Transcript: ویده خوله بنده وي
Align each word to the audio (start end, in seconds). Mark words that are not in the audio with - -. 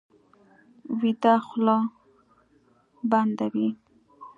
ویده 0.99 1.35
خوله 1.45 1.77
بنده 3.11 3.45
وي 3.53 3.69